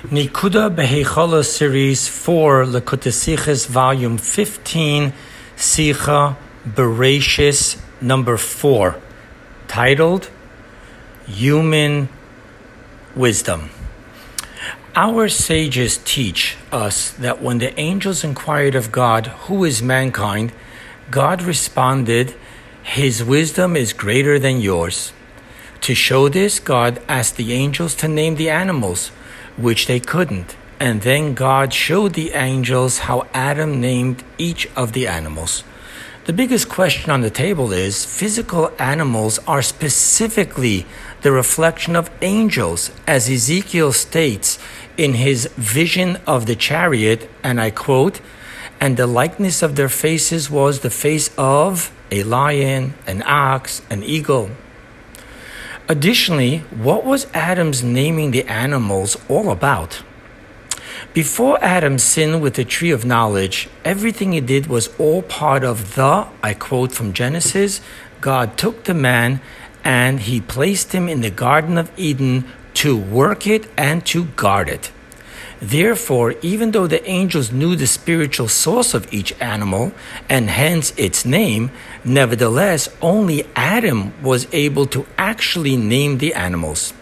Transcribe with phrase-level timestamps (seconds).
[0.00, 5.12] Nikuda Behechala Series 4, Likutei Sichos, Volume 15,
[5.58, 8.96] Sicha Bereshis, number 4,
[9.68, 10.30] titled
[11.26, 12.08] Human
[13.14, 13.68] Wisdom.
[14.96, 20.54] Our sages teach us that when the angels inquired of God, Who is mankind?
[21.10, 22.34] God responded,
[22.82, 25.12] His wisdom is greater than yours.
[25.82, 29.08] To show this, God asked the angels to name the animals
[29.56, 30.56] which they couldn't.
[30.78, 35.64] And then God showed the angels how Adam named each of the animals.
[36.24, 40.86] The biggest question on the table is physical animals are specifically
[41.22, 44.58] the reflection of angels, as Ezekiel states
[44.96, 48.20] in his vision of the chariot, and I quote,
[48.80, 54.02] and the likeness of their faces was the face of a lion, an ox, an
[54.02, 54.50] eagle.
[55.90, 60.04] Additionally, what was Adam's naming the animals all about?
[61.12, 65.96] Before Adam sinned with the tree of knowledge, everything he did was all part of
[65.96, 67.80] the, I quote from Genesis,
[68.20, 69.40] God took the man
[69.82, 72.44] and he placed him in the Garden of Eden
[72.74, 74.92] to work it and to guard it.
[75.60, 79.92] Therefore, even though the angels knew the spiritual source of each animal
[80.28, 81.70] and hence its name,
[82.02, 86.94] nevertheless, only Adam was able to actually name the animals.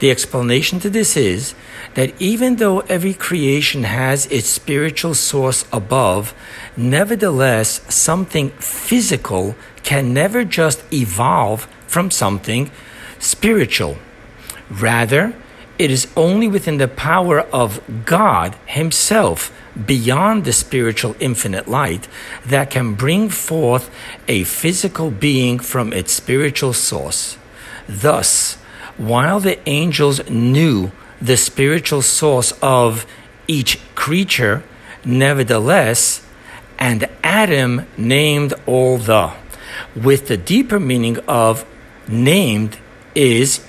[0.00, 1.54] The explanation to this is
[1.94, 6.34] that even though every creation has its spiritual source above,
[6.76, 12.70] nevertheless, something physical can never just evolve from something
[13.18, 13.98] spiritual.
[14.70, 15.34] Rather,
[15.80, 19.50] it is only within the power of God Himself,
[19.86, 22.06] beyond the spiritual infinite light,
[22.44, 23.90] that can bring forth
[24.28, 27.38] a physical being from its spiritual source.
[27.88, 28.56] Thus,
[28.98, 33.06] while the angels knew the spiritual source of
[33.46, 34.62] each creature,
[35.02, 36.22] nevertheless,
[36.78, 39.32] and Adam named all the,
[39.96, 41.64] with the deeper meaning of
[42.06, 42.76] named
[43.14, 43.64] is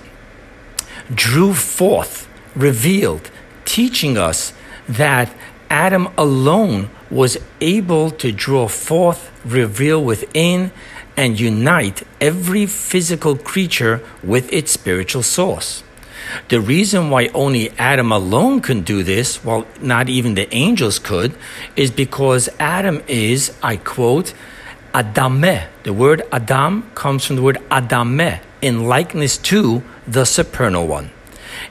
[1.14, 3.30] drew forth, revealed,
[3.66, 4.54] teaching us
[4.88, 5.34] that
[5.70, 10.72] Adam alone was able to draw forth, reveal within,
[11.18, 15.84] and unite every physical creature with its spiritual source.
[16.50, 21.34] The reason why only Adam alone can do this, while not even the angels could,
[21.76, 24.34] is because Adam is, I quote,
[24.94, 25.68] Adameh.
[25.84, 31.12] The word Adam comes from the word Adameh, in likeness to the supernal one.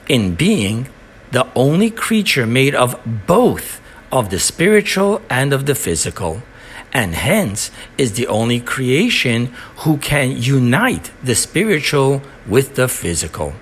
[0.09, 0.89] In being,
[1.31, 3.81] the only creature made of both
[4.11, 6.43] of the spiritual and of the physical,
[6.93, 9.47] and hence is the only creation
[9.79, 13.55] who can unite the spiritual with the physical.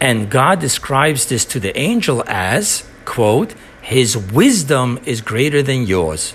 [0.00, 6.34] And God describes this to the angel as, quote, his wisdom is greater than yours.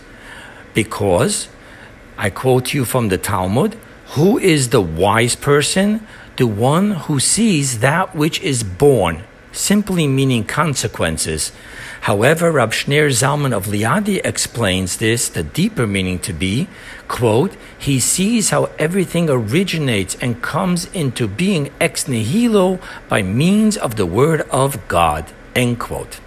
[0.73, 1.49] Because,
[2.17, 3.75] I quote you from the Talmud,
[4.13, 6.05] who is the wise person?
[6.37, 11.51] the one who sees that which is born, simply meaning consequences.
[12.01, 16.67] However, Rab Shneur Zalman of Liadi explains this, the deeper meaning to be,
[17.07, 23.95] quote, he sees how everything originates and comes into being ex nihilo by means of
[23.95, 26.19] the word of God, end quote.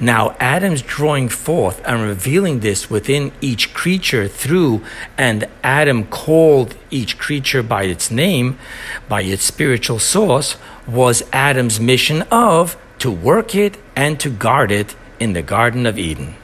[0.00, 4.82] Now, Adam's drawing forth and revealing this within each creature through,
[5.18, 8.58] and Adam called each creature by its name,
[9.08, 10.56] by its spiritual source,
[10.86, 15.98] was Adam's mission of to work it and to guard it in the Garden of
[15.98, 16.34] Eden.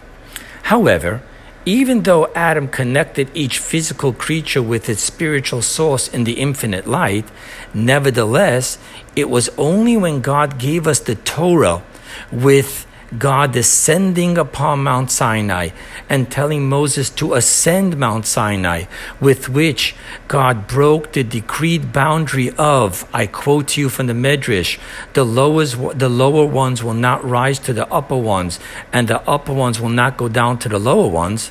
[0.65, 1.23] However,
[1.65, 7.27] even though Adam connected each physical creature with its spiritual source in the infinite light,
[7.75, 8.79] nevertheless,
[9.15, 11.83] it was only when God gave us the Torah
[12.33, 12.87] with
[13.17, 15.71] God descending upon Mount Sinai
[16.11, 18.85] and telling Moses to ascend Mount Sinai,
[19.19, 19.95] with which
[20.27, 24.79] God broke the decreed boundary of, I quote to you from the Medrash,
[25.15, 28.61] the, lowest, the lower ones will not rise to the upper ones,
[28.93, 31.51] and the upper ones will not go down to the lower ones.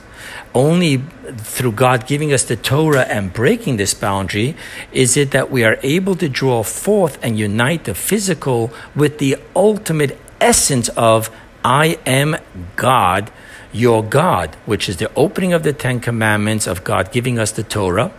[0.54, 0.98] Only
[1.38, 4.56] through God giving us the Torah and breaking this boundary
[4.92, 9.38] is it that we are able to draw forth and unite the physical with the
[9.56, 11.30] ultimate essence of
[11.68, 12.38] I am
[12.78, 13.30] God,
[13.74, 17.62] your God, which is the opening of the Ten Commandments of God giving us the
[17.62, 18.14] Torah,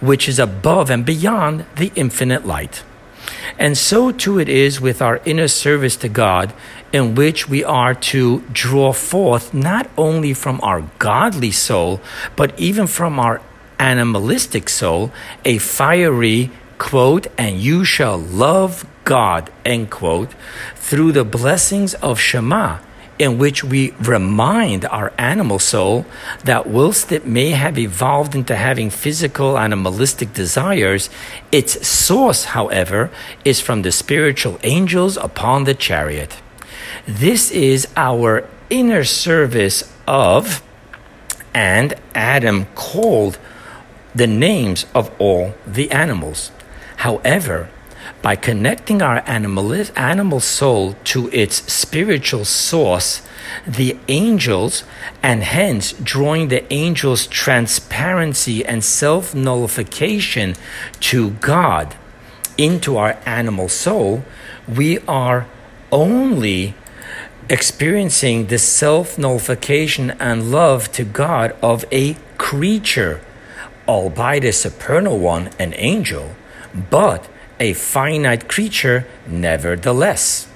[0.00, 2.82] which is above and beyond the infinite light.
[3.58, 6.54] And so too it is with our inner service to God,
[6.94, 12.00] in which we are to draw forth not only from our godly soul,
[12.36, 13.42] but even from our
[13.78, 15.12] animalistic soul,
[15.44, 20.30] a fiery quote, and you shall love God, end quote,
[20.74, 22.78] through the blessings of Shema,
[23.18, 26.04] in which we remind our animal soul
[26.44, 31.10] that whilst it may have evolved into having physical animalistic desires,
[31.52, 33.10] its source, however,
[33.44, 36.36] is from the spiritual angels upon the chariot.
[37.06, 40.62] This is our inner service of,
[41.52, 43.38] and Adam called
[44.14, 46.50] the names of all the animals.
[46.98, 47.68] However,
[48.22, 53.22] by connecting our animal, animal soul to its spiritual source,
[53.66, 54.84] the angels,
[55.22, 60.54] and hence drawing the angels' transparency and self nullification
[61.00, 61.96] to God
[62.56, 64.24] into our animal soul,
[64.68, 65.46] we are
[65.90, 66.74] only
[67.48, 73.20] experiencing the self nullification and love to God of a creature,
[73.86, 76.34] albeit a supernal one, an angel,
[76.90, 77.28] but
[77.60, 80.48] a finite creature nevertheless.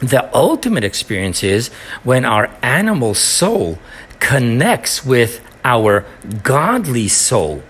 [0.00, 1.68] The ultimate experience is
[2.02, 3.78] when our animal soul
[4.18, 6.04] connects with our
[6.42, 7.62] godly soul,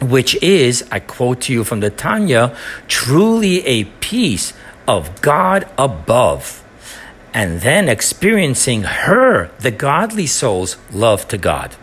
[0.00, 2.56] which is, I quote to you from the Tanya,
[2.88, 4.52] truly a piece
[4.88, 6.64] of God above,
[7.34, 11.76] and then experiencing her, the godly soul's love to God.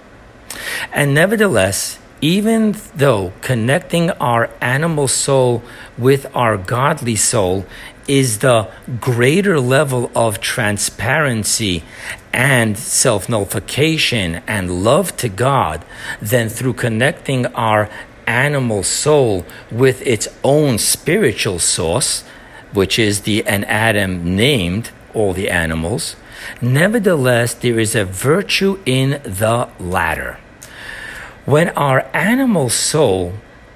[0.91, 5.63] And nevertheless, even though connecting our animal soul
[5.97, 7.65] with our godly soul
[8.07, 8.69] is the
[8.99, 11.83] greater level of transparency
[12.33, 15.85] and self nullification and love to God
[16.21, 17.89] than through connecting our
[18.25, 22.23] animal soul with its own spiritual source,
[22.73, 26.15] which is the an Adam named all the animals.
[26.61, 30.39] Nevertheless, there is a virtue in the latter.
[31.45, 33.33] When our animal soul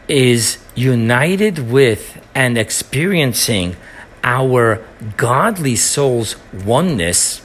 [0.07, 3.75] is united with and experiencing
[4.24, 4.83] our
[5.18, 7.42] godly soul's oneness,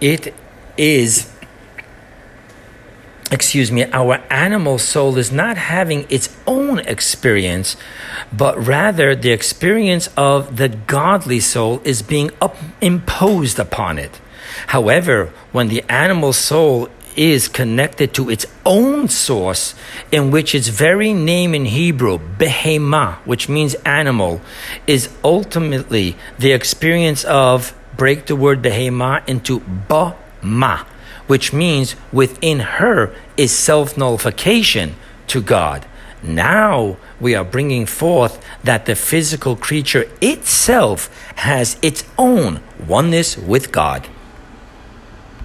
[0.00, 0.34] it
[0.76, 1.32] is,
[3.30, 7.76] excuse me, our animal soul is not having its own experience,
[8.32, 14.20] but rather the experience of the godly soul is being up, imposed upon it.
[14.68, 19.74] However, when the animal soul is connected to its own source,
[20.10, 24.40] in which its very name in Hebrew, behema, which means animal,
[24.86, 30.84] is ultimately the experience of, break the word behema into ba-ma,
[31.26, 34.94] which means within her is self nullification
[35.28, 35.86] to God.
[36.22, 43.72] Now we are bringing forth that the physical creature itself has its own oneness with
[43.72, 44.06] God.